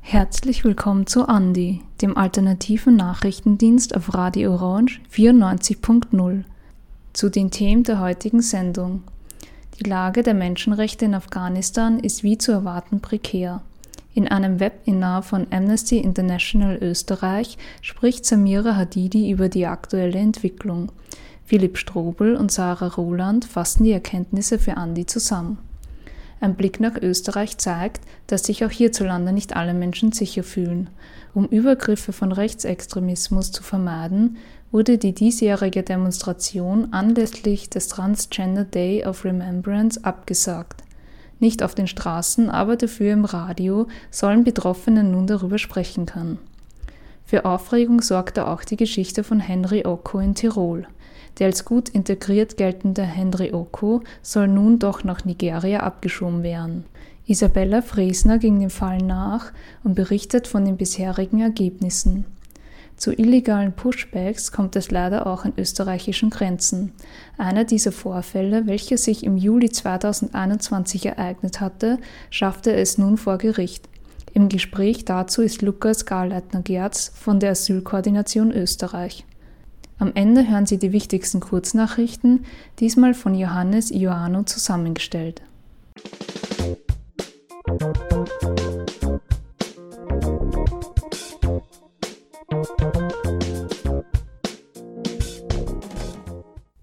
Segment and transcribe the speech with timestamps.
[0.00, 6.44] Herzlich willkommen zu Andi, dem alternativen Nachrichtendienst auf Radio Orange 94.0.
[7.12, 9.02] Zu den Themen der heutigen Sendung.
[9.78, 13.62] Die Lage der Menschenrechte in Afghanistan ist wie zu erwarten prekär.
[14.14, 20.92] In einem Webinar von Amnesty International Österreich spricht Samira Hadidi über die aktuelle Entwicklung.
[21.46, 25.58] Philipp Strobel und Sarah Roland fassen die Erkenntnisse für Andi zusammen.
[26.40, 30.90] Ein Blick nach Österreich zeigt, dass sich auch hierzulande nicht alle Menschen sicher fühlen.
[31.34, 34.36] Um Übergriffe von Rechtsextremismus zu vermeiden,
[34.72, 40.81] wurde die diesjährige Demonstration anlässlich des Transgender Day of Remembrance abgesagt.
[41.42, 46.38] Nicht auf den Straßen, aber dafür im Radio sollen Betroffene nun darüber sprechen können.
[47.24, 50.86] Für Aufregung sorgte auch die Geschichte von Henry Oko in Tirol.
[51.40, 56.84] Der als gut integriert geltende Henry Oko soll nun doch nach Nigeria abgeschoben werden.
[57.26, 59.50] Isabella Fresner ging dem Fall nach
[59.82, 62.24] und berichtet von den bisherigen Ergebnissen.
[63.02, 66.92] Zu illegalen Pushbacks kommt es leider auch an österreichischen Grenzen.
[67.36, 71.98] Einer dieser Vorfälle, welcher sich im Juli 2021 ereignet hatte,
[72.30, 73.88] schaffte es nun vor Gericht.
[74.34, 79.24] Im Gespräch dazu ist Lukas Garleitner-Gerz von der Asylkoordination Österreich.
[79.98, 82.44] Am Ende hören Sie die wichtigsten Kurznachrichten,
[82.78, 85.42] diesmal von Johannes Ioano zusammengestellt.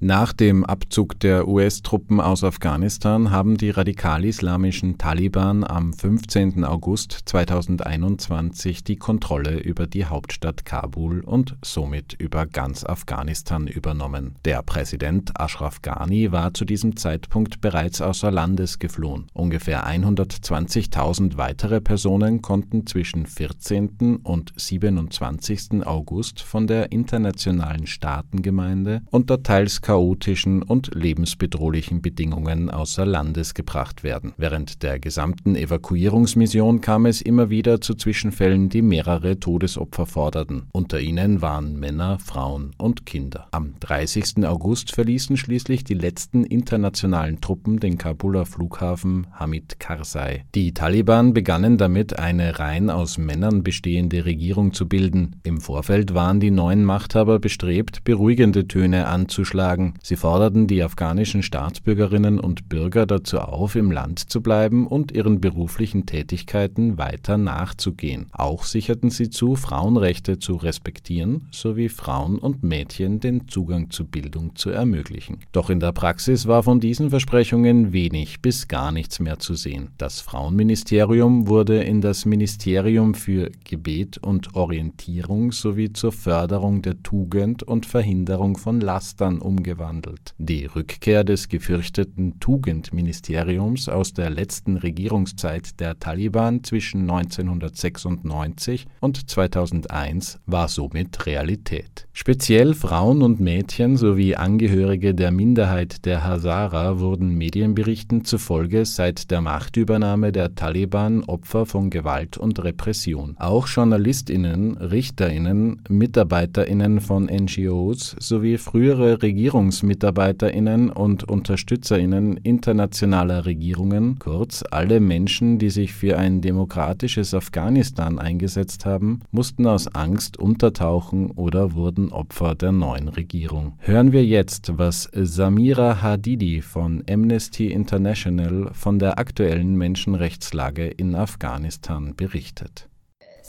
[0.01, 6.63] Nach dem Abzug der US-Truppen aus Afghanistan haben die radikal-islamischen Taliban am 15.
[6.63, 14.35] August 2021 die Kontrolle über die Hauptstadt Kabul und somit über ganz Afghanistan übernommen.
[14.45, 19.27] Der Präsident Ashraf Ghani war zu diesem Zeitpunkt bereits außer Landes geflohen.
[19.33, 24.21] Ungefähr 120.000 weitere Personen konnten zwischen 14.
[24.23, 25.85] und 27.
[25.85, 34.33] August von der internationalen Staatengemeinde unter teils chaotischen und lebensbedrohlichen Bedingungen außer Landes gebracht werden.
[34.37, 40.67] Während der gesamten Evakuierungsmission kam es immer wieder zu Zwischenfällen, die mehrere Todesopfer forderten.
[40.73, 43.47] Unter ihnen waren Männer, Frauen und Kinder.
[43.49, 44.45] Am 30.
[44.45, 50.45] August verließen schließlich die letzten internationalen Truppen den Kabuler Flughafen Hamid Karzai.
[50.53, 55.37] Die Taliban begannen damit, eine rein aus Männern bestehende Regierung zu bilden.
[55.41, 61.43] Im Vorfeld waren die neuen Machthaber bestrebt, beruhigende Töne anzuschlagen sagen, sie forderten die afghanischen
[61.43, 68.27] Staatsbürgerinnen und Bürger dazu auf, im Land zu bleiben und ihren beruflichen Tätigkeiten weiter nachzugehen.
[68.31, 74.55] Auch sicherten sie zu, Frauenrechte zu respektieren sowie Frauen und Mädchen den Zugang zu Bildung
[74.55, 75.39] zu ermöglichen.
[75.51, 79.89] Doch in der Praxis war von diesen Versprechungen wenig bis gar nichts mehr zu sehen.
[79.97, 87.63] Das Frauenministerium wurde in das Ministerium für Gebet und Orientierung sowie zur Förderung der Tugend
[87.63, 90.33] und Verhinderung von Lastern umgewandelt umgewandelt.
[90.37, 100.39] Die Rückkehr des gefürchteten Tugendministeriums aus der letzten Regierungszeit der Taliban zwischen 1996 und 2001
[100.45, 102.07] war somit Realität.
[102.13, 109.41] Speziell Frauen und Mädchen sowie Angehörige der Minderheit der Hazara wurden Medienberichten zufolge seit der
[109.41, 113.35] Machtübernahme der Taliban Opfer von Gewalt und Repression.
[113.37, 124.63] Auch Journalistinnen, Richterinnen, Mitarbeiterinnen von NGOs sowie frühere Regierungs Regierungsmitarbeiterinnen und Unterstützerinnen internationaler Regierungen, kurz
[124.71, 131.73] alle Menschen, die sich für ein demokratisches Afghanistan eingesetzt haben, mussten aus Angst untertauchen oder
[131.73, 133.73] wurden Opfer der neuen Regierung.
[133.79, 142.15] Hören wir jetzt, was Samira Hadidi von Amnesty International von der aktuellen Menschenrechtslage in Afghanistan
[142.15, 142.88] berichtet.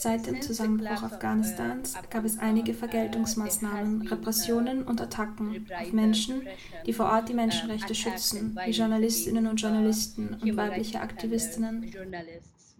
[0.03, 6.41] Seit dem Zusammenbruch Afghanistans gab es einige Vergeltungsmaßnahmen, Repressionen und Attacken auf Menschen,
[6.87, 11.93] die vor Ort die Menschenrechte schützen, wie Journalistinnen und Journalisten und weibliche Aktivistinnen,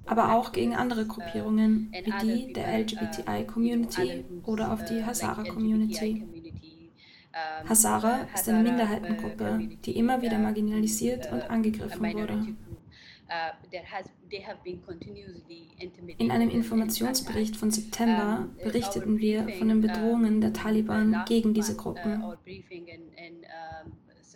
[0.07, 6.25] aber auch gegen andere Gruppierungen wie die der LGBTI-Community oder auf die Hazara-Community.
[7.69, 12.47] Hazara ist eine Minderheitengruppe, die immer wieder marginalisiert und angegriffen wurde.
[13.31, 13.53] Uh,
[16.19, 21.77] In einem Informationsbericht von September berichteten wir von den Bedrohungen der Taliban gegen diese uh,
[21.77, 22.25] Gruppen.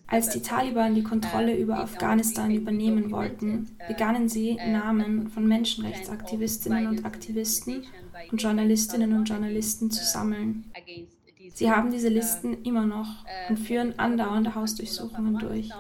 [0.06, 6.86] Als die Taliban die Kontrolle uh, über Afghanistan übernehmen wollten, begannen sie, Namen von Menschenrechtsaktivistinnen
[6.86, 7.84] und Aktivisten
[8.30, 10.70] und Journalistinnen und Journalisten zu sammeln.
[11.52, 15.70] Sie haben diese Listen immer noch und führen andauernde Hausdurchsuchungen durch.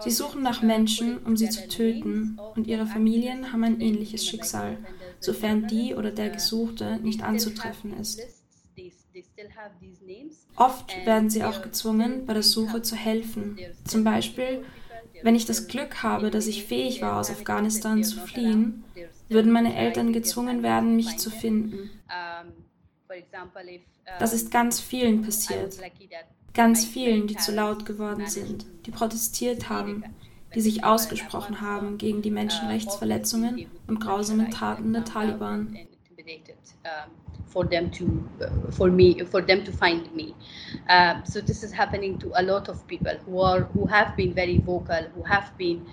[0.00, 4.78] Sie suchen nach Menschen, um sie zu töten, und ihre Familien haben ein ähnliches Schicksal,
[5.18, 8.20] sofern die oder der Gesuchte nicht anzutreffen ist.
[10.56, 13.58] Oft werden sie auch gezwungen, bei der Suche zu helfen.
[13.84, 14.64] Zum Beispiel,
[15.22, 18.84] wenn ich das Glück habe, dass ich fähig war, aus Afghanistan zu fliehen,
[19.28, 21.90] würden meine Eltern gezwungen werden, mich zu finden.
[24.18, 25.78] Das ist ganz vielen passiert.
[26.56, 30.04] Ganz vielen, die zu laut geworden sind, die protestiert haben,
[30.54, 35.76] die sich ausgesprochen haben gegen die Menschenrechtsverletzungen und grausamen Taten der Taliban.
[37.46, 38.04] for them to
[38.72, 40.34] for me for them to find me
[40.90, 44.34] uh, so this is happening to a lot of people who are who have been
[44.34, 45.86] very vocal who have been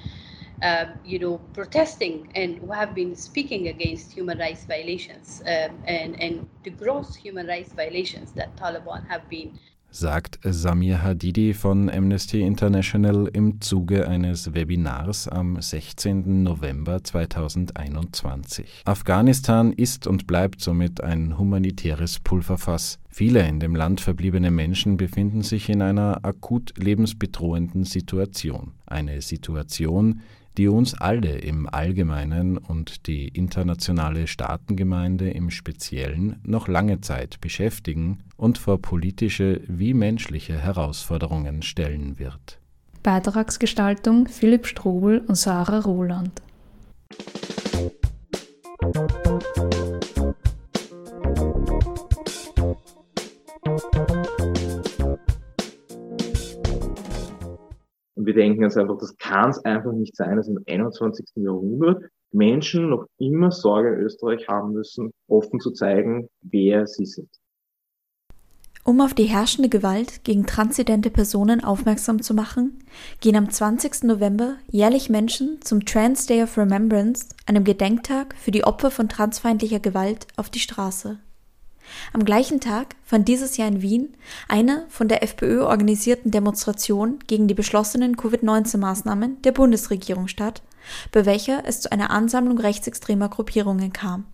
[0.61, 6.19] uh, you know protesting and who have been speaking against human rights violations um, and
[6.19, 9.57] and the gross human rights violations that Taliban have been
[9.93, 16.41] sagt Samir Hadidi von Amnesty International im Zuge eines Webinars am 16.
[16.41, 18.81] November 2021.
[18.85, 22.97] Afghanistan ist und bleibt somit ein humanitäres Pulverfass.
[23.07, 28.71] Viele in dem Land verbliebene Menschen befinden sich in einer akut lebensbedrohenden Situation.
[28.87, 30.21] Eine Situation,
[30.57, 38.19] die uns alle im Allgemeinen und die internationale Staatengemeinde im Speziellen noch lange Zeit beschäftigen
[38.37, 42.59] und vor politische wie menschliche Herausforderungen stellen wird.
[43.01, 46.41] Beitragsgestaltung Philipp Strobel und Sarah Roland.
[58.23, 61.25] Und wir denken uns einfach, das kann es einfach nicht sein, dass im 21.
[61.35, 67.27] Jahrhundert Menschen noch immer Sorge in Österreich haben müssen, offen zu zeigen, wer sie sind.
[68.85, 72.79] Um auf die herrschende Gewalt gegen transidente Personen aufmerksam zu machen,
[73.19, 74.03] gehen am 20.
[74.03, 79.81] November jährlich Menschen zum Trans Day of Remembrance, einem Gedenktag für die Opfer von transfeindlicher
[79.81, 81.19] Gewalt, auf die Straße.
[82.13, 84.13] Am gleichen Tag fand dieses Jahr in Wien
[84.47, 90.61] eine von der FPÖ organisierten Demonstration gegen die beschlossenen Covid-19-Maßnahmen der Bundesregierung statt,
[91.11, 94.25] bei welcher es zu einer Ansammlung rechtsextremer Gruppierungen kam.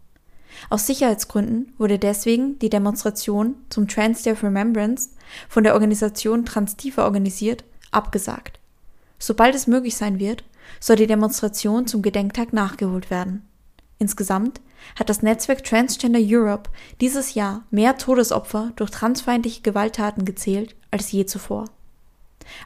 [0.70, 5.10] Aus Sicherheitsgründen wurde deswegen die Demonstration zum Trans Day of Remembrance
[5.48, 8.60] von der Organisation Transtifa organisiert, abgesagt.
[9.20, 10.44] Sobald es möglich sein wird,
[10.80, 13.44] soll die Demonstration zum Gedenktag nachgeholt werden.
[14.00, 14.62] Insgesamt
[14.98, 16.70] hat das Netzwerk Transgender Europe
[17.02, 21.66] dieses Jahr mehr Todesopfer durch transfeindliche Gewalttaten gezählt als je zuvor.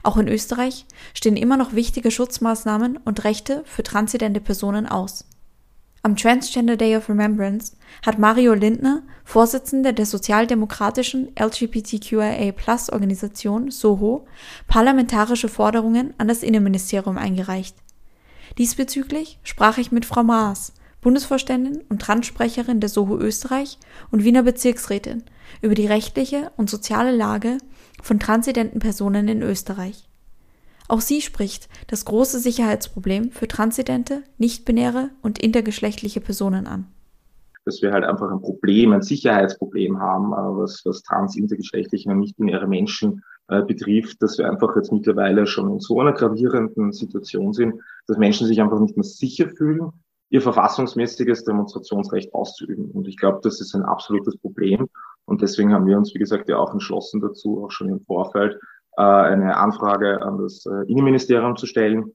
[0.03, 5.25] Auch in Österreich stehen immer noch wichtige Schutzmaßnahmen und Rechte für transidente Personen aus.
[6.05, 14.27] Am Transgender Day of Remembrance hat Mario Lindner, Vorsitzender der sozialdemokratischen LGBTQIA-Plus-Organisation SOHO,
[14.67, 17.77] parlamentarische Forderungen an das Innenministerium eingereicht.
[18.57, 23.77] Diesbezüglich sprach ich mit Frau Maas, Bundesvorständin und Transsprecherin der Soho Österreich
[24.09, 25.23] und Wiener Bezirksrätin
[25.61, 27.57] über die rechtliche und soziale Lage
[28.01, 30.09] von transidenten Personen in Österreich.
[30.87, 36.87] Auch sie spricht das große Sicherheitsproblem für transidente, nichtbinäre und intergeschlechtliche Personen an.
[37.65, 42.19] Dass wir halt einfach ein Problem, ein Sicherheitsproblem haben, äh, was, was trans, intergeschlechtliche und
[42.19, 47.53] nichtbinäre Menschen äh, betrifft, dass wir einfach jetzt mittlerweile schon in so einer gravierenden Situation
[47.53, 47.75] sind,
[48.07, 49.91] dass Menschen sich einfach nicht mehr sicher fühlen,
[50.33, 52.89] ihr verfassungsmäßiges Demonstrationsrecht auszuüben.
[52.89, 54.87] Und ich glaube, das ist ein absolutes Problem.
[55.25, 58.59] Und deswegen haben wir uns, wie gesagt, ja auch entschlossen dazu, auch schon im Vorfeld,
[58.97, 62.05] äh, eine Anfrage an das äh, Innenministerium zu stellen.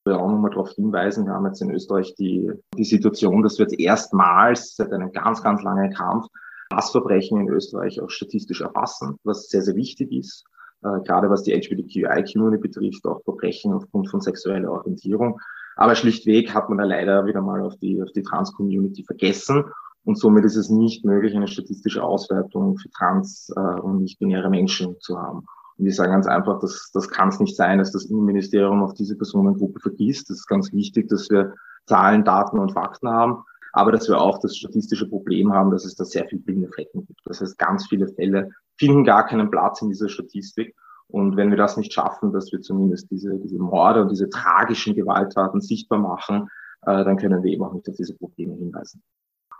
[0.00, 3.58] Ich will auch nochmal darauf hinweisen, wir haben jetzt in Österreich die, die Situation, dass
[3.58, 6.26] wir jetzt erstmals seit einem ganz, ganz langen Kampf
[6.72, 10.44] Hassverbrechen in Österreich auch statistisch erfassen, was sehr, sehr wichtig ist.
[10.82, 15.40] Äh, gerade was die LGBTQI-Community betrifft, auch Verbrechen aufgrund von sexueller Orientierung.
[15.78, 19.64] Aber schlichtweg hat man da leider wieder mal auf die, auf die Trans-Community vergessen.
[20.04, 24.98] Und somit ist es nicht möglich, eine statistische Auswertung für trans- äh, und nicht-binäre Menschen
[24.98, 25.44] zu haben.
[25.76, 28.94] Und wir sagen ganz einfach, das, das kann es nicht sein, dass das Innenministerium auf
[28.94, 30.28] diese Personengruppe vergisst.
[30.30, 31.54] Das ist ganz wichtig, dass wir
[31.86, 35.94] Zahlen, Daten und Fakten haben, aber dass wir auch das statistische Problem haben, dass es
[35.94, 37.20] da sehr viele blinde Flecken gibt.
[37.24, 40.74] Das heißt, ganz viele Fälle finden gar keinen Platz in dieser Statistik.
[41.08, 44.94] Und wenn wir das nicht schaffen, dass wir zumindest diese, diese Morde und diese tragischen
[44.94, 46.48] Gewalttaten sichtbar machen,
[46.82, 49.02] äh, dann können wir eben auch nicht auf diese Probleme hinweisen.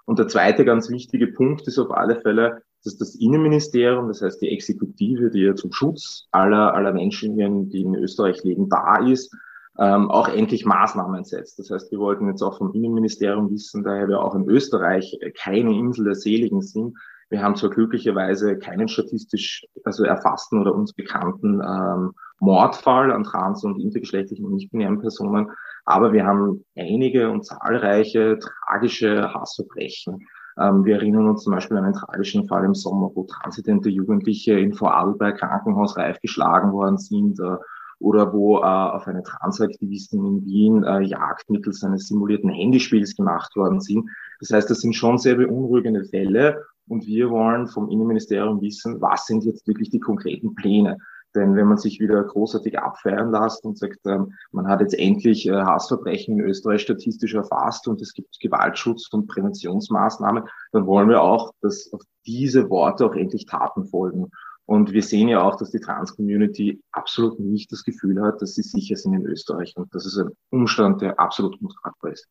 [0.04, 4.40] Und der zweite ganz wichtige Punkt ist auf alle Fälle, dass das Innenministerium, das heißt
[4.40, 7.36] die Exekutive, die ja zum Schutz aller, aller Menschen,
[7.68, 9.34] die in Österreich leben, da ist,
[9.78, 11.58] ähm, auch endlich Maßnahmen setzt.
[11.58, 15.76] Das heißt, wir wollten jetzt auch vom Innenministerium wissen, daher wir auch in Österreich keine
[15.76, 16.96] Insel der Seligen sind,
[17.30, 23.64] Wir haben zwar glücklicherweise keinen statistisch also erfassten oder uns bekannten ähm, Mordfall an trans-
[23.64, 25.50] und intergeschlechtlichen und nicht-binären Personen,
[25.84, 30.26] aber wir haben einige und zahlreiche tragische Hassverbrechen.
[30.58, 34.58] Ähm, wir erinnern uns zum Beispiel an einen tragischen Fall im Sommer, wo transidente Jugendliche
[34.58, 37.56] in Vorarlberg Krankenhaus reif geschlagen worden sind äh,
[38.00, 43.54] oder wo äh, auf eine Transaktivistin in Wien äh, Jagd mittels eines simulierten Handyspiels gemacht
[43.56, 44.08] worden sind.
[44.40, 49.26] Das heißt, das sind schon sehr beunruhigende Fälle und wir wollen vom Innenministerium wissen, was
[49.26, 50.98] sind jetzt wirklich die konkreten Pläne.
[51.34, 55.46] Denn wenn man sich wieder großartig abfeiern lässt und sagt, ähm, man hat jetzt endlich
[55.46, 61.22] äh, Hassverbrechen in Österreich statistisch erfasst und es gibt Gewaltschutz und Präventionsmaßnahmen, dann wollen wir
[61.22, 64.30] auch, dass auf diese Worte auch endlich Taten folgen.
[64.64, 68.62] Und wir sehen ja auch, dass die Trans-Community absolut nicht das Gefühl hat, dass sie
[68.62, 69.74] sicher sind in Österreich.
[69.76, 72.26] Und das ist ein Umstand, der absolut untragbar ist.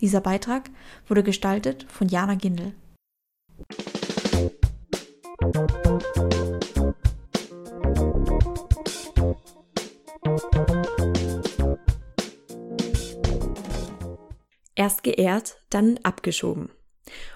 [0.00, 0.70] Dieser Beitrag
[1.06, 2.72] wurde gestaltet von Jana Gindel.
[14.74, 16.70] Erst geehrt, dann abgeschoben.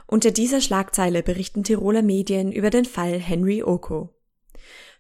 [0.07, 4.11] Unter dieser Schlagzeile berichten Tiroler Medien über den Fall Henry Oko.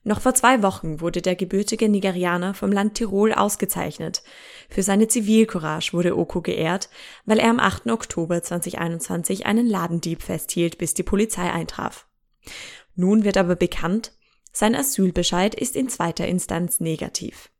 [0.04, 4.22] Noch vor zwei Wochen wurde der gebürtige Nigerianer vom Land Tirol ausgezeichnet.
[4.70, 6.88] Für seine Zivilcourage wurde Oko geehrt,
[7.26, 7.88] weil er am 8.
[7.88, 12.06] Oktober 2021 einen Ladendieb festhielt, bis die Polizei eintraf.
[12.94, 14.12] Nun wird aber bekannt,
[14.52, 17.50] sein Asylbescheid ist in zweiter Instanz negativ.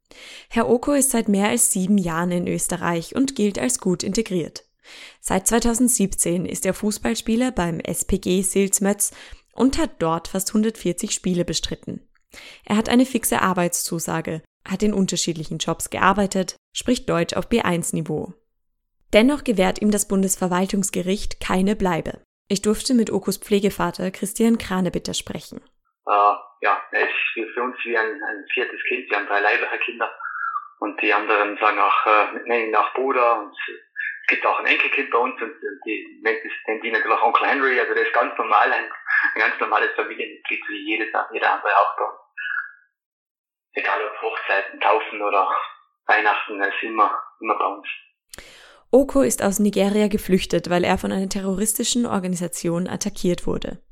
[0.48, 4.64] Herr Oko ist seit mehr als sieben Jahren in Österreich und gilt als gut integriert.
[5.20, 9.12] Seit 2017 ist er Fußballspieler beim SPG Silzmötz
[9.52, 12.07] und hat dort fast 140 Spiele bestritten.
[12.64, 18.34] Er hat eine fixe Arbeitszusage, hat in unterschiedlichen Jobs gearbeitet, spricht Deutsch auf B1-Niveau.
[19.12, 22.20] Dennoch gewährt ihm das Bundesverwaltungsgericht keine Bleibe.
[22.48, 25.60] Ich durfte mit Okos Pflegevater Christian Kranebitter sprechen.
[26.06, 29.08] Uh, ja, er ist für uns wie ein, ein, viertes Kind.
[29.10, 30.10] Wir haben drei leibliche Kinder
[30.80, 34.66] und die anderen sagen auch, äh, nennen ihn auch Bruder und es gibt auch ein
[34.66, 37.80] Enkelkind bei uns und, und die nennt, es, nennt ihn natürlich Onkel Henry.
[37.80, 38.84] Also der ist ganz normal, ein,
[39.34, 42.17] ein ganz normales Familienmitglied wie jedes, jeder andere auch bei uns
[43.78, 45.48] egal ob Hochzeiten, Taufen oder
[46.06, 47.86] Weihnachten, ist immer, immer bei uns.
[48.90, 53.82] Oko ist aus Nigeria geflüchtet, weil er von einer terroristischen Organisation attackiert wurde.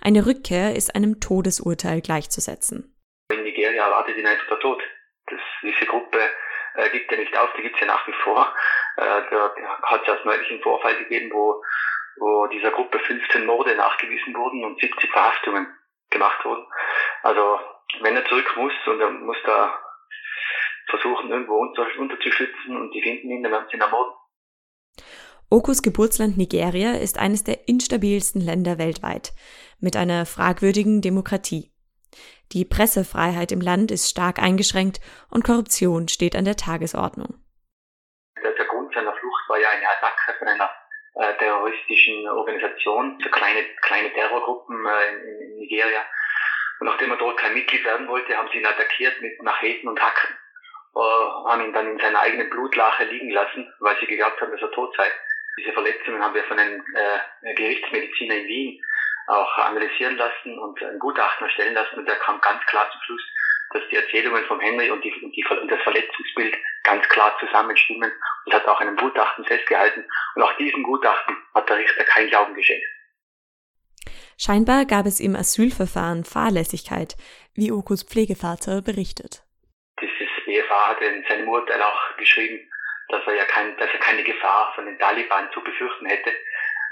[0.00, 2.94] Eine Rückkehr ist einem Todesurteil gleichzusetzen.
[3.32, 4.82] In Nigeria erwartet ihn einfach der Tod.
[5.26, 6.20] Das, diese Gruppe
[6.74, 8.54] äh, gibt ja nicht auf, die gibt es ja nach wie vor.
[8.96, 11.62] Äh, da hat es erst neulich einen Vorfall gegeben, wo,
[12.18, 15.66] wo dieser Gruppe 15 Morde nachgewiesen wurden und 70 Verhaftungen
[16.10, 16.66] gemacht wurden.
[17.22, 17.58] Also
[18.00, 19.78] wenn er zurück muss und er muss da
[20.88, 24.12] versuchen, irgendwo unter, unterzuschützen und die finden ihn, dann werden sie ihn ermorden.
[25.48, 29.32] Okus Geburtsland Nigeria ist eines der instabilsten Länder weltweit,
[29.78, 31.70] mit einer fragwürdigen Demokratie.
[32.52, 35.00] Die Pressefreiheit im Land ist stark eingeschränkt
[35.30, 37.34] und Korruption steht an der Tagesordnung.
[38.42, 40.70] Der Grund seiner Flucht war ja eine Attacke von einer
[41.14, 46.00] äh, terroristischen Organisation, so kleine, kleine Terrorgruppen äh, in, in Nigeria,
[46.80, 50.00] und nachdem er dort kein Mitglied werden wollte, haben sie ihn attackiert mit Macheten und
[50.00, 50.36] Hacken,
[50.94, 54.62] äh, haben ihn dann in seiner eigenen Blutlache liegen lassen, weil sie geglaubt haben, dass
[54.62, 55.10] er tot sei.
[55.58, 58.82] Diese Verletzungen haben wir von einem äh, Gerichtsmediziner in Wien
[59.26, 63.22] auch analysieren lassen und ein Gutachten erstellen lassen und der kam ganz klar zum Schluss,
[63.70, 68.12] dass die Erzählungen von Henry und, die, und, die, und das Verletzungsbild ganz klar zusammenstimmen
[68.44, 70.04] und hat auch einem Gutachten festgehalten.
[70.34, 72.86] Und auch diesem Gutachten hat der Richter kein Glauben geschenkt.
[74.38, 77.16] Scheinbar gab es im Asylverfahren Fahrlässigkeit,
[77.54, 79.42] wie Okos Pflegevater berichtet.
[79.98, 82.60] Dieses Ehepaar hat in seinem Urteil auch geschrieben,
[83.08, 86.30] dass er ja kein, dass er keine Gefahr von den Taliban zu befürchten hätte.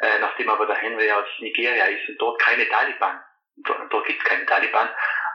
[0.00, 3.20] Äh, nachdem aber der Henry aus Nigeria ist und dort keine Taliban,
[3.56, 4.88] dort, dort gibt es keine Taliban,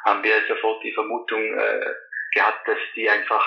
[0.06, 1.94] haben wir sofort die Vermutung äh,
[2.34, 3.46] gehabt, dass die einfach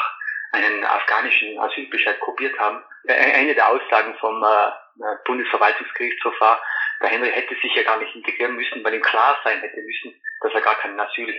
[0.53, 2.83] einen afghanischen Asylbescheid kopiert haben.
[3.07, 6.63] Äh, eine der Aussagen vom äh, Bundesverwaltungsgerichtshof war,
[7.03, 10.15] der Henry hätte sich ja gar nicht integrieren müssen, weil ihm klar sein hätte müssen,
[10.41, 11.35] dass er gar keinen Asyl,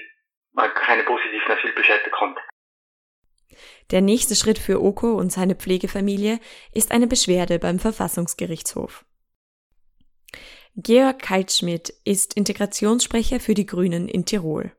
[0.75, 2.39] keine positiven Asylbescheid bekommt.
[3.91, 6.39] Der nächste Schritt für Oko und seine Pflegefamilie
[6.73, 9.05] ist eine Beschwerde beim Verfassungsgerichtshof.
[10.75, 14.71] Georg Kaltschmidt ist Integrationssprecher für die Grünen in Tirol.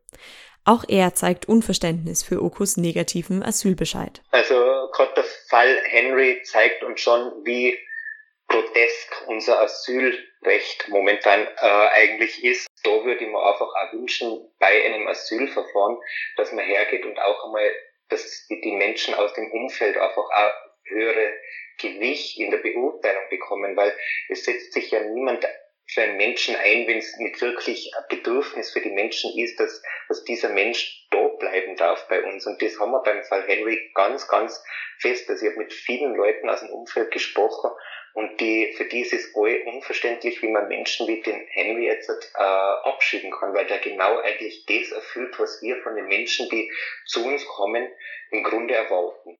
[0.64, 4.23] Auch er zeigt Unverständnis für Okos negativen Asylbescheid.
[4.33, 4.55] Also
[4.93, 7.79] gerade der Fall Henry zeigt uns schon, wie
[8.49, 12.67] grotesk unser Asylrecht momentan äh, eigentlich ist.
[12.83, 15.99] Da würde ich mir einfach auch wünschen, bei einem Asylverfahren,
[16.37, 17.71] dass man hergeht und auch einmal,
[18.11, 20.53] dass die, Menschen aus dem Umfeld einfach auch
[20.87, 21.33] höhere
[21.81, 23.97] Gewicht in der Beurteilung bekommen, weil
[24.29, 25.47] es setzt sich ja niemand
[25.87, 29.83] für einen Menschen ein, wenn es nicht wirklich ein Bedürfnis für die Menschen ist, dass,
[30.09, 32.47] dass dieser Mensch da bleiben darf bei uns.
[32.47, 34.63] Und das haben wir beim Fall Henry ganz, ganz
[34.99, 35.29] fest.
[35.29, 37.71] Also ich habe mit vielen Leuten aus dem Umfeld gesprochen
[38.14, 42.09] und die, für die ist es all unverständlich, wie man Menschen wie den Henry jetzt
[42.09, 46.71] äh, abschieben kann, weil der genau eigentlich das erfüllt, was wir von den Menschen, die
[47.06, 47.88] zu uns kommen,
[48.30, 49.37] im Grunde erwarten.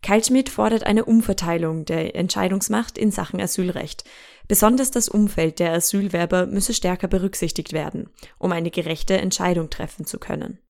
[0.00, 4.04] Kaltschmidt fordert eine Umverteilung der Entscheidungsmacht in Sachen Asylrecht.
[4.46, 10.20] Besonders das Umfeld der Asylwerber müsse stärker berücksichtigt werden, um eine gerechte Entscheidung treffen zu
[10.20, 10.62] können.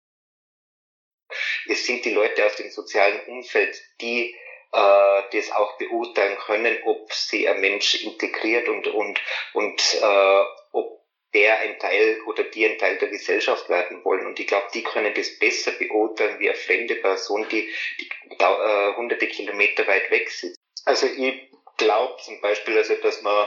[1.69, 4.35] Es sind die Leute aus dem sozialen Umfeld, die
[4.73, 9.21] äh, das auch beurteilen können, ob sie ein Mensch integriert und, und,
[9.53, 14.27] und äh, ob der ein Teil oder die ein Teil der Gesellschaft werden wollen.
[14.27, 17.69] Und ich glaube, die können das besser beurteilen wie eine fremde Person, die,
[18.01, 18.09] die
[18.39, 20.57] äh, hunderte Kilometer weit weg sitzt.
[20.85, 23.47] Also ich glaube zum Beispiel, also, dass man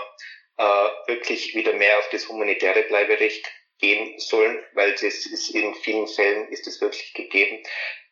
[0.58, 3.50] äh, wirklich wieder mehr auf das humanitäre Bleiberecht
[3.80, 7.64] gehen sollen, weil das ist in vielen Fällen ist es wirklich gegeben.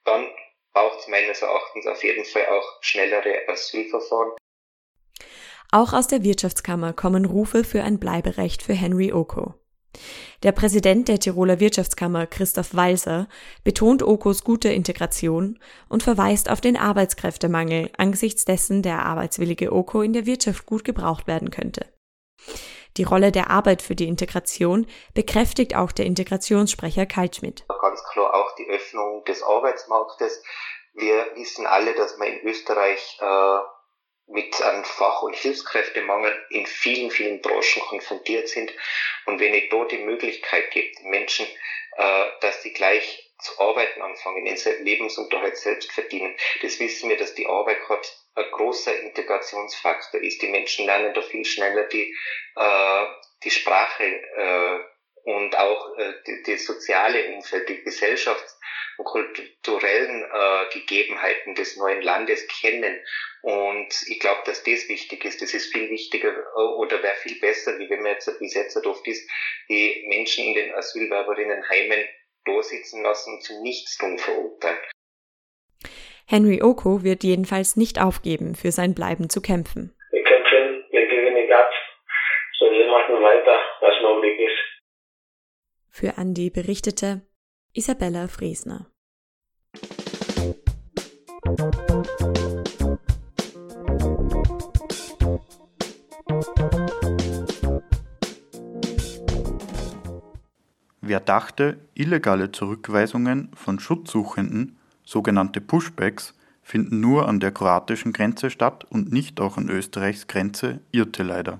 [0.05, 0.33] Dann
[0.77, 4.33] braucht es meines Erachtens auf jeden Fall auch schnellere Asylverfahren.
[5.71, 9.55] Auch aus der Wirtschaftskammer kommen Rufe für ein Bleiberecht für Henry Oko.
[10.43, 13.27] Der Präsident der Tiroler Wirtschaftskammer, Christoph Walser,
[13.63, 15.57] betont Okos gute Integration
[15.89, 21.25] und verweist auf den Arbeitskräftemangel, angesichts dessen der arbeitswillige Oko in der Wirtschaft gut gebraucht
[21.25, 21.87] werden könnte.
[22.97, 27.63] Die Rolle der Arbeit für die Integration bekräftigt auch der Integrationssprecher Kaltschmidt.
[27.67, 30.43] Ganz klar auch die Öffnung des Arbeitsmarktes.
[30.93, 33.57] Wir wissen alle, dass man in Österreich äh,
[34.27, 38.73] mit einem Fach- und Hilfskräftemangel in vielen, vielen Branchen konfrontiert sind.
[39.27, 41.45] Und wenn ich dort die Möglichkeit den Menschen,
[41.97, 47.35] äh, dass sie gleich zu arbeiten anfangen, den Lebensunterhalt selbst verdienen, das wissen wir, dass
[47.35, 50.41] die Arbeit gerade ein großer Integrationsfaktor ist.
[50.41, 52.15] Die Menschen lernen da viel schneller die,
[52.55, 53.05] äh,
[53.43, 54.79] die Sprache äh,
[55.23, 58.57] und auch äh, die, die soziale Umfeld, die Gesellschafts-
[58.97, 62.99] und kulturellen äh, Gegebenheiten des neuen Landes kennen.
[63.41, 65.41] Und ich glaube, dass das wichtig ist.
[65.41, 68.77] Das ist viel wichtiger äh, oder wäre viel besser, wie wenn man jetzt, es jetzt
[68.85, 69.29] oft ist,
[69.69, 72.07] die Menschen in den Asylwerberinnenheimen
[72.45, 74.79] da sitzen lassen und zu Nichtstun verurteilen.
[76.29, 79.95] Henry Oko wird jedenfalls nicht aufgeben, für sein Bleiben zu kämpfen.
[80.11, 81.73] Wir kämpfen, wir gewinnen Gas.
[82.59, 84.59] So, wir machen weiter, was nötig ist.
[85.89, 87.21] Für Andi berichtete
[87.71, 88.91] Isabella Fresner.
[100.99, 108.83] Wer dachte, illegale Zurückweisungen von Schutzsuchenden, sogenannte Pushbacks, finden nur an der kroatischen Grenze statt
[108.89, 111.59] und nicht auch an Österreichs Grenze, irrte leider.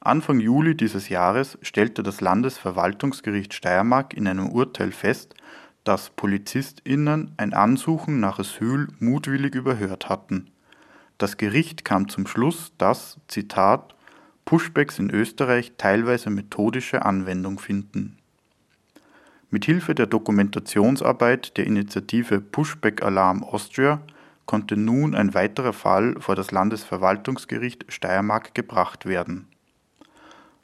[0.00, 5.36] Anfang Juli dieses Jahres stellte das Landesverwaltungsgericht Steiermark in einem Urteil fest,
[5.84, 10.50] dass PolizistInnen ein Ansuchen nach Asyl mutwillig überhört hatten.
[11.18, 13.94] Das Gericht kam zum Schluss, dass, Zitat,
[14.44, 18.15] Pushbacks in Österreich teilweise methodische Anwendung finden.
[19.56, 24.02] Mithilfe der Dokumentationsarbeit der Initiative Pushback Alarm Austria
[24.44, 29.48] konnte nun ein weiterer Fall vor das Landesverwaltungsgericht Steiermark gebracht werden.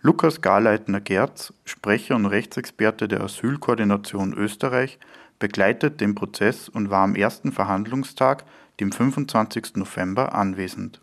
[0.03, 4.99] Lukas Garleitner-Gerz, Sprecher und Rechtsexperte der Asylkoordination Österreich,
[5.39, 8.45] begleitet den Prozess und war am ersten Verhandlungstag,
[8.79, 9.77] dem 25.
[9.77, 11.01] November, anwesend.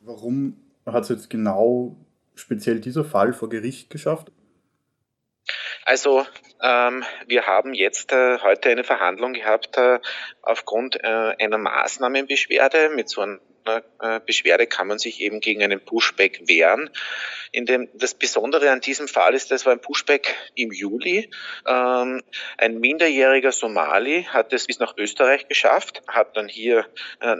[0.00, 1.96] Warum hat es jetzt genau
[2.34, 4.32] speziell dieser Fall vor Gericht geschafft?
[5.84, 6.24] Also
[6.60, 9.98] wir haben jetzt äh, heute eine Verhandlung gehabt äh,
[10.42, 11.06] aufgrund äh,
[11.38, 12.90] einer Maßnahmenbeschwerde.
[12.90, 13.38] Mit so einer
[14.26, 16.88] Beschwerde kann man sich eben gegen einen Pushback wehren.
[17.50, 21.28] In dem, das Besondere an diesem Fall ist, das war ein Pushback im Juli.
[21.66, 22.22] Ähm,
[22.58, 26.86] ein minderjähriger Somali hat es bis nach Österreich geschafft, hat dann hier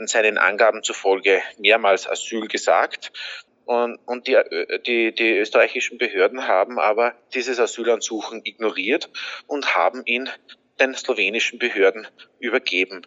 [0.03, 3.13] seinen Angaben zufolge mehrmals Asyl gesagt
[3.67, 9.09] und, und die, äh, die, die österreichischen Behörden haben aber dieses Asylansuchen ignoriert
[9.45, 10.29] und haben ihn
[10.79, 12.07] den slowenischen Behörden
[12.39, 13.05] übergeben.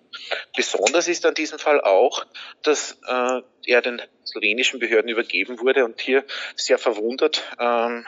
[0.55, 2.27] Besonders ist an diesem Fall auch,
[2.63, 6.25] dass äh, er den slowenischen Behörden übergeben wurde und hier
[6.57, 8.07] sehr verwundert ähm,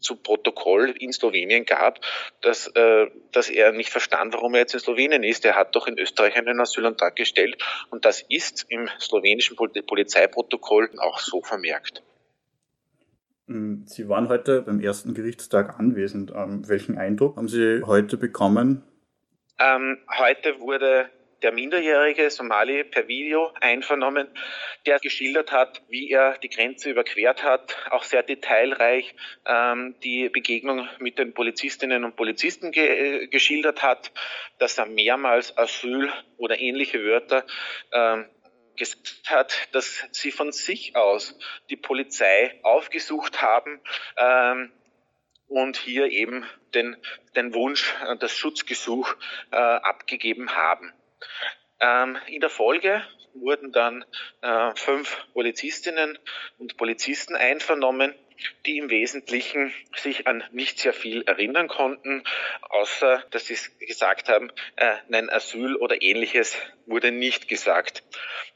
[0.00, 2.00] zu Protokoll in Slowenien gab,
[2.40, 5.44] dass, äh, dass er nicht verstand, warum er jetzt in Slowenien ist.
[5.44, 11.18] Er hat doch in Österreich einen Asylantrag gestellt und das ist im slowenischen Polizeiprotokoll auch
[11.18, 12.02] so vermerkt.
[13.46, 16.32] Hm, Sie waren heute beim ersten Gerichtstag anwesend.
[16.34, 18.82] Ähm, welchen Eindruck haben Sie heute bekommen?
[19.58, 21.10] Ähm, heute wurde
[21.42, 24.28] der Minderjährige Somali per Video einvernommen,
[24.86, 29.14] der geschildert hat, wie er die Grenze überquert hat, auch sehr detailreich
[29.46, 34.12] ähm, die Begegnung mit den Polizistinnen und Polizisten ge geschildert hat,
[34.58, 37.44] dass er mehrmals Asyl oder ähnliche Wörter
[37.92, 38.26] ähm,
[38.76, 43.80] gesagt hat, dass sie von sich aus die Polizei aufgesucht haben
[44.16, 44.72] ähm,
[45.48, 46.96] und hier eben den,
[47.36, 49.14] den Wunsch, äh, das Schutzgesuch
[49.50, 50.92] äh, abgegeben haben.
[51.80, 53.02] Ähm, in der Folge
[53.34, 54.04] wurden dann
[54.42, 56.18] äh, fünf Polizistinnen
[56.58, 58.14] und Polizisten einvernommen,
[58.66, 62.24] die im Wesentlichen sich an nicht sehr viel erinnern konnten,
[62.70, 63.56] außer dass sie
[63.86, 66.56] gesagt haben, äh, nein, Asyl oder ähnliches
[66.86, 68.02] wurde nicht gesagt.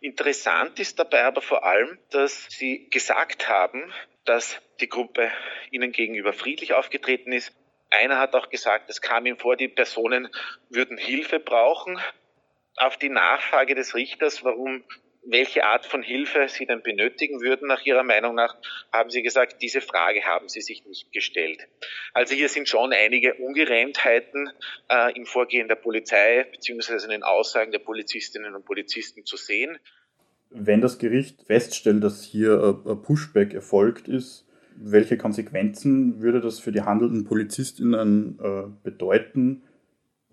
[0.01, 3.93] Interessant ist dabei aber vor allem, dass sie gesagt haben,
[4.25, 5.31] dass die Gruppe
[5.71, 7.53] ihnen gegenüber friedlich aufgetreten ist.
[7.91, 10.29] Einer hat auch gesagt, es kam ihm vor, die Personen
[10.69, 12.01] würden Hilfe brauchen.
[12.77, 14.85] Auf die Nachfrage des Richters, warum
[15.27, 18.57] welche Art von Hilfe sie denn benötigen würden, nach ihrer Meinung nach,
[18.93, 21.67] haben sie gesagt, diese Frage haben sie sich nicht gestellt.
[22.13, 24.51] Also hier sind schon einige Ungereimtheiten
[24.91, 29.79] äh, im Vorgehen der Polizei beziehungsweise in den Aussagen der Polizistinnen und Polizisten zu sehen.
[30.51, 36.73] Wenn das Gericht feststellt, dass hier ein Pushback erfolgt ist, welche Konsequenzen würde das für
[36.73, 39.63] die handelnden Polizistinnen äh, bedeuten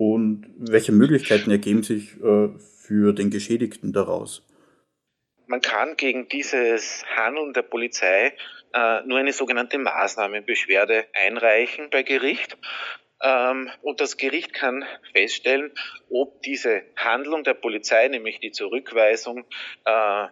[0.02, 4.44] und welche Möglichkeiten ergeben sich äh, für den Geschädigten daraus?
[5.46, 8.34] Man kann gegen dieses Handeln der Polizei
[8.74, 12.58] äh, nur eine sogenannte Maßnahmenbeschwerde einreichen bei Gericht.
[13.22, 15.72] Ähm, und das Gericht kann feststellen,
[16.10, 19.46] ob diese Handlung der Polizei, nämlich die Zurückweisung,
[19.86, 20.26] äh,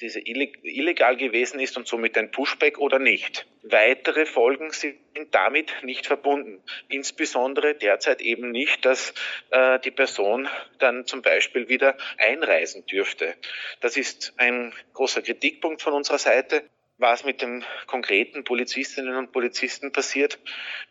[0.00, 3.46] diese illegal gewesen ist und somit ein Pushback oder nicht.
[3.62, 4.98] Weitere Folgen sind
[5.32, 6.62] damit nicht verbunden.
[6.88, 9.14] Insbesondere derzeit eben nicht, dass
[9.50, 13.34] äh, die Person dann zum Beispiel wieder einreisen dürfte.
[13.80, 16.64] Das ist ein großer Kritikpunkt von unserer Seite
[16.98, 20.38] was mit den konkreten Polizistinnen und Polizisten passiert.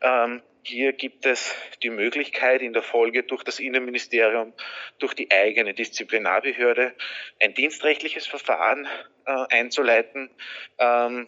[0.01, 4.53] Ähm, hier gibt es die Möglichkeit in der Folge durch das Innenministerium,
[4.99, 6.95] durch die eigene Disziplinarbehörde
[7.41, 8.87] ein dienstrechtliches Verfahren
[9.25, 10.29] äh, einzuleiten.
[10.79, 11.27] Ähm,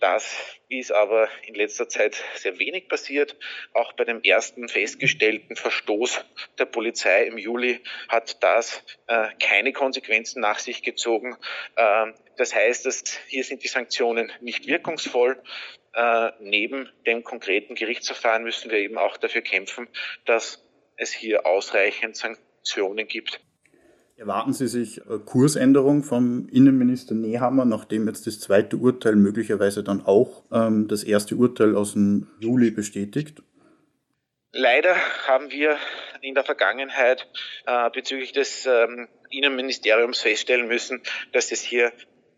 [0.00, 0.36] das
[0.68, 3.36] ist aber in letzter Zeit sehr wenig passiert.
[3.72, 6.24] Auch bei dem ersten festgestellten Verstoß
[6.58, 11.36] der Polizei im Juli hat das äh, keine Konsequenzen nach sich gezogen.
[11.76, 15.40] Äh, das heißt, dass hier sind die Sanktionen nicht wirkungsvoll.
[15.94, 19.88] Äh, neben dem konkreten Gerichtsverfahren müssen wir eben auch dafür kämpfen,
[20.24, 20.64] dass
[20.96, 23.40] es hier ausreichend Sanktionen gibt.
[24.16, 30.44] Erwarten Sie sich Kursänderung vom Innenminister Nehammer, nachdem jetzt das zweite Urteil möglicherweise dann auch
[30.52, 33.42] ähm, das erste Urteil aus dem Juli bestätigt?
[34.52, 34.94] Leider
[35.26, 35.76] haben wir
[36.20, 37.26] in der Vergangenheit
[37.66, 41.02] äh, bezüglich des ähm, Innenministeriums feststellen müssen,
[41.32, 41.90] dass es hier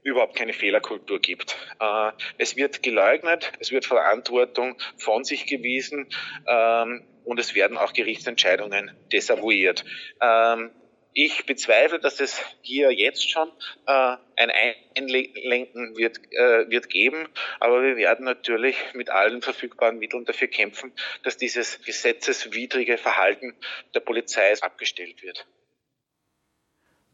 [0.05, 1.57] überhaupt keine Fehlerkultur gibt.
[1.81, 6.07] Äh, es wird geleugnet, es wird Verantwortung von sich gewiesen
[6.47, 9.85] ähm, und es werden auch Gerichtsentscheidungen desavouiert.
[10.21, 10.71] Ähm,
[11.17, 13.49] ich bezweifle, dass es hier jetzt schon
[13.87, 14.51] äh, ein
[14.97, 17.29] Einlenken wird, äh, wird geben,
[17.61, 23.55] aber wir werden natürlich mit allen verfügbaren Mitteln dafür kämpfen, dass dieses gesetzeswidrige Verhalten
[23.95, 25.47] der Polizei abgestellt wird.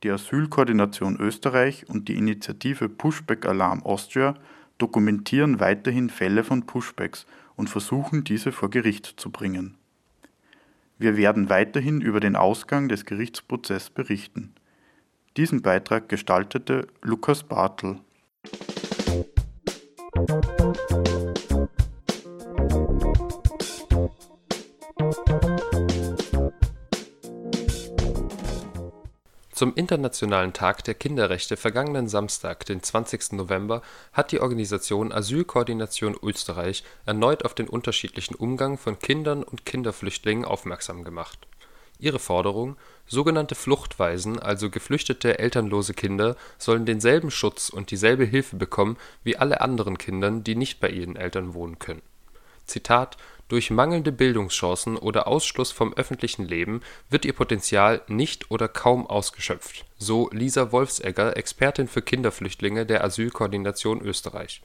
[0.02, 4.34] Die Asylkoordination Österreich und die Initiative Pushback Alarm Austria
[4.78, 9.76] dokumentieren weiterhin Fälle von Pushbacks und versuchen diese vor Gericht zu bringen.
[10.98, 14.54] Wir werden weiterhin über den Ausgang des Gerichtsprozesses berichten.
[15.36, 18.00] Diesen Beitrag gestaltete Lukas Bartel.
[29.60, 33.32] Zum Internationalen Tag der Kinderrechte vergangenen Samstag, den 20.
[33.32, 40.46] November, hat die Organisation Asylkoordination Österreich erneut auf den unterschiedlichen Umgang von Kindern und Kinderflüchtlingen
[40.46, 41.46] aufmerksam gemacht.
[41.98, 48.96] Ihre Forderung: Sogenannte Fluchtwaisen, also geflüchtete elternlose Kinder, sollen denselben Schutz und dieselbe Hilfe bekommen
[49.24, 52.00] wie alle anderen Kinder, die nicht bei ihren Eltern wohnen können.
[52.70, 53.16] Zitat
[53.50, 59.84] durch mangelnde Bildungschancen oder Ausschluss vom öffentlichen Leben wird ihr Potenzial nicht oder kaum ausgeschöpft,
[59.98, 64.62] so Lisa Wolfsegger, Expertin für Kinderflüchtlinge der Asylkoordination Österreich.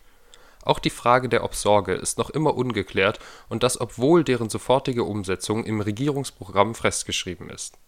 [0.62, 5.66] Auch die Frage der Obsorge ist noch immer ungeklärt und das obwohl deren sofortige Umsetzung
[5.66, 7.80] im Regierungsprogramm festgeschrieben ist.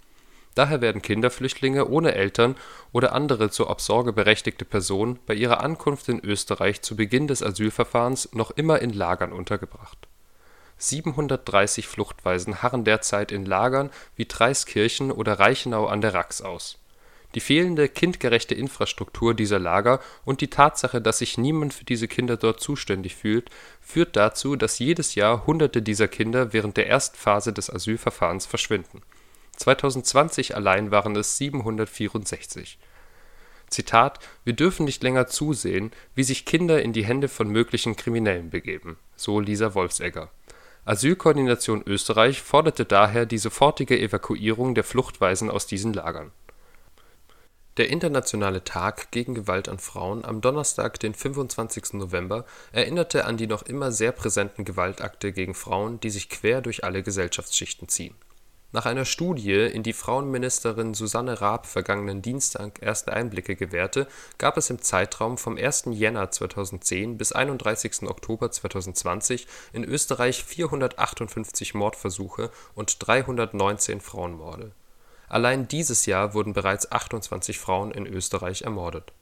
[0.55, 2.55] Daher werden Kinderflüchtlinge ohne Eltern
[2.91, 8.29] oder andere zur Obsorge berechtigte Personen bei ihrer Ankunft in Österreich zu Beginn des Asylverfahrens
[8.33, 10.06] noch immer in Lagern untergebracht
[10.77, 16.77] 730 Fluchtwaisen harren derzeit in Lagern wie Traiskirchen oder Reichenau an der Rax aus.
[17.35, 22.37] Die fehlende kindgerechte Infrastruktur dieser Lager und die Tatsache, dass sich niemand für diese Kinder
[22.37, 23.49] dort zuständig fühlt,
[23.81, 29.01] führt dazu, dass jedes Jahr Hunderte dieser Kinder während der ersten Phase des Asylverfahrens verschwinden.
[29.57, 32.79] 2020 allein waren es 764.
[33.69, 38.49] Zitat: Wir dürfen nicht länger zusehen, wie sich Kinder in die Hände von möglichen Kriminellen
[38.49, 40.31] begeben, so Lisa Wolfsegger.
[40.87, 46.31] Asylkoordination Österreich forderte daher die sofortige Evakuierung der Fluchtweisen aus diesen Lagern
[47.77, 51.93] der Internationale Tag gegen Gewalt an Frauen am Donnerstag, den 25.
[51.93, 56.83] November, erinnerte an die noch immer sehr präsenten Gewaltakte gegen Frauen, die sich quer durch
[56.83, 58.15] alle Gesellschaftsschichten ziehen.
[58.73, 64.69] Nach einer Studie, in die Frauenministerin Susanne Raab vergangenen Dienstag erste Einblicke gewährte, gab es
[64.69, 65.85] im Zeitraum vom 1.
[65.91, 68.03] Jänner 2010 bis 31.
[68.03, 74.73] Oktober 2020 in Österreich 458 Mordversuche und 319 Frauenmorde
[75.29, 79.13] Allein dieses Jahr wurden bereits 28 Frauen in Österreich ermordet.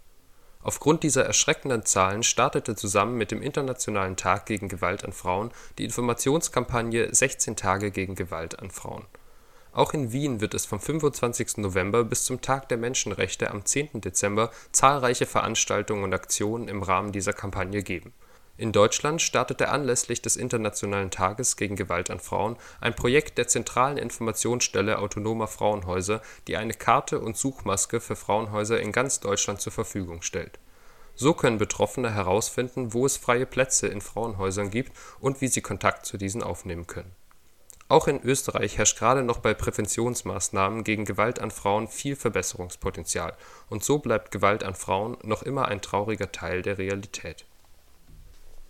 [0.62, 5.84] Aufgrund dieser erschreckenden Zahlen startete zusammen mit dem Internationalen Tag gegen Gewalt an Frauen die
[5.84, 9.05] Informationskampagne 16 Tage gegen Gewalt an Frauen.
[9.75, 11.57] Auch in Wien wird es vom 25.
[11.57, 14.01] November bis zum Tag der Menschenrechte am 10.
[14.01, 18.11] Dezember zahlreiche Veranstaltungen und Aktionen im Rahmen dieser Kampagne geben
[18.57, 23.97] in Deutschland startete anlässlich des Internationalen Tages gegen Gewalt an Frauen ein Projekt der Zentralen
[23.97, 30.21] Informationsstelle Autonomer Frauenhäuser, die eine Karte und Suchmaske für Frauenhäuser in ganz Deutschland zur Verfügung
[30.21, 30.57] stellt.
[31.15, 36.05] So können Betroffene herausfinden, wo es freie Plätze in Frauenhäusern gibt und wie sie Kontakt
[36.05, 37.11] zu diesen aufnehmen können.
[37.88, 43.34] Auch in Österreich herrscht gerade noch bei Präventionsmaßnahmen gegen Gewalt an Frauen viel Verbesserungspotenzial,
[43.69, 47.45] und so bleibt Gewalt an Frauen noch immer ein trauriger Teil der Realität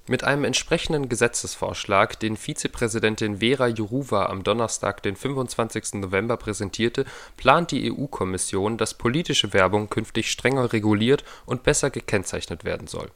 [0.08, 5.95] mit einem entsprechenden Gesetzesvorschlag, den Vizepräsidentin Vera Jourová am Donnerstag, den 25.
[5.95, 7.06] November präsentierte,
[7.38, 13.10] plant die EU-Kommission, dass politische Werbung künftig strenger reguliert und besser gekennzeichnet werden soll.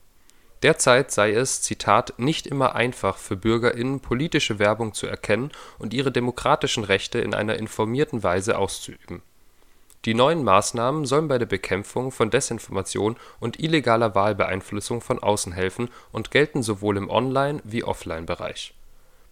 [0.62, 6.12] Derzeit sei es „Zitat, nicht immer einfach für BürgerInnen politische Werbung zu erkennen und ihre
[6.12, 9.22] demokratischen Rechte in einer informierten Weise auszuüben
[10.06, 15.89] die neuen Maßnahmen sollen bei der Bekämpfung von Desinformation und illegaler Wahlbeeinflussung von außen helfen
[16.12, 18.74] und gelten sowohl im Online wie Offline-Bereich.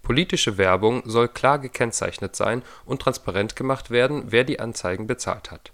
[0.03, 5.71] Politische Werbung soll klar gekennzeichnet sein und transparent gemacht werden, wer die Anzeigen bezahlt hat.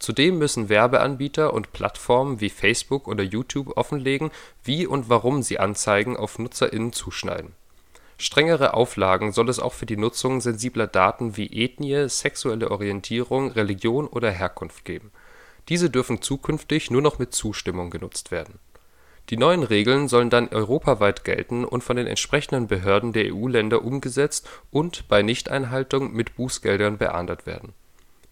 [0.00, 4.32] Zudem müssen Werbeanbieter und Plattformen wie Facebook oder YouTube offenlegen,
[4.64, 7.54] wie und warum sie Anzeigen auf NutzerInnen zuschneiden
[8.20, 14.06] Strengere Auflagen soll es auch für die Nutzung sensibler Daten wie Ethnie, sexuelle Orientierung, Religion
[14.06, 15.10] oder Herkunft geben.
[15.70, 18.58] Diese dürfen zukünftig nur noch mit Zustimmung genutzt werden.
[19.30, 24.46] Die neuen Regeln sollen dann europaweit gelten und von den entsprechenden Behörden der EU-Länder umgesetzt
[24.70, 27.72] und bei Nichteinhaltung mit Bußgeldern beahndet werden.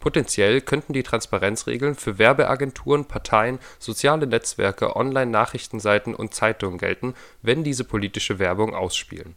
[0.00, 7.84] Potenziell könnten die Transparenzregeln für Werbeagenturen, Parteien, soziale Netzwerke, Online-Nachrichtenseiten und Zeitungen gelten, wenn diese
[7.84, 9.36] politische Werbung ausspielen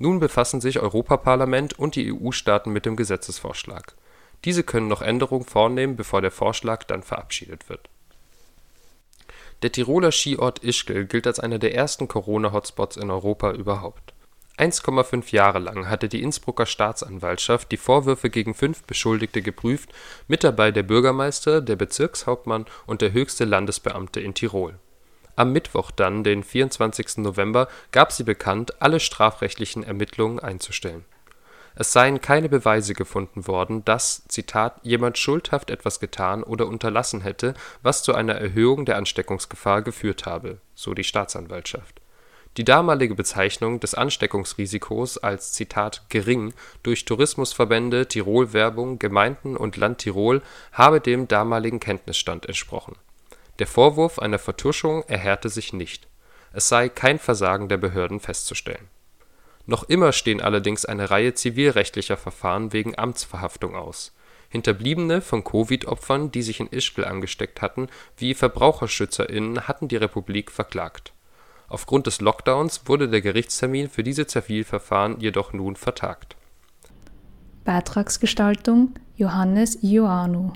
[0.00, 3.94] nun befassen sich Europaparlament und die EU-Staaten mit dem Gesetzesvorschlag.
[4.46, 7.90] Diese können noch Änderungen vornehmen, bevor der Vorschlag dann verabschiedet wird.
[9.62, 14.14] Der Tiroler Skiort Ischgl gilt als einer der ersten Corona-Hotspots in Europa überhaupt.
[14.60, 19.90] 1,5 Jahre lang hatte die Innsbrucker Staatsanwaltschaft die Vorwürfe gegen fünf Beschuldigte geprüft,
[20.28, 24.78] mit dabei der Bürgermeister, der Bezirkshauptmann und der höchste Landesbeamte in Tirol
[25.40, 27.18] am Mittwoch dann, den 24.
[27.18, 31.06] November, gab sie bekannt, alle strafrechtlichen Ermittlungen einzustellen.
[31.74, 37.54] Es seien keine Beweise gefunden worden, dass „Zitat, jemand schuldhaft etwas getan oder unterlassen hätte,
[37.82, 41.99] was zu einer Erhöhung der Ansteckungsgefahr geführt habe“, so die Staatsanwaltschaft.
[42.56, 50.42] Die damalige Bezeichnung des Ansteckungsrisikos als „Zitat, gering “durch Tourismusverbände, Tirol-Werbung, Gemeinden und Land Tirol
[50.72, 52.96] habe dem damaligen Kenntnisstand entsprochen
[53.60, 56.08] der Vorwurf einer Vertuschung erhärte sich nicht,
[56.54, 58.88] es sei kein Versagen der Behörden festzustellen.
[59.66, 64.16] Noch immer stehen allerdings eine Reihe zivilrechtlicher Verfahren wegen Amtsverhaftung aus.
[64.48, 71.12] Hinterbliebene von Covid-Opfern, die sich in Ischgl angesteckt hatten, wie VerbraucherschützerInnen hatten die Republik verklagt.
[71.70, 76.36] Aufgrund des Lockdowns wurde der Gerichtstermin für diese Zivilverfahren jedoch nun vertagt.
[77.64, 80.52] Beitragsgestaltung Johannes Ioannou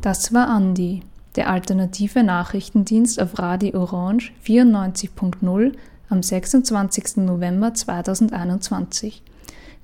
[0.00, 1.02] das war Andi,
[1.34, 5.72] der alternative Nachrichtendienst auf Radio Orange 94.0
[6.12, 7.16] am 26.
[7.16, 9.22] November 2021.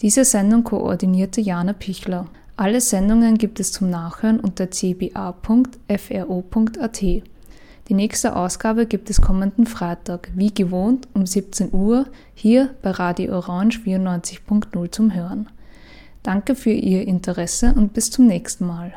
[0.03, 2.27] Diese Sendung koordinierte Jana Pichler.
[2.55, 5.41] Alle Sendungen gibt es zum Nachhören unter cba.fro.at.
[7.89, 13.35] Die nächste Ausgabe gibt es kommenden Freitag, wie gewohnt um 17 Uhr, hier bei Radio
[13.35, 15.49] Orange 94.0 zum Hören.
[16.23, 18.93] Danke für Ihr Interesse und bis zum nächsten Mal.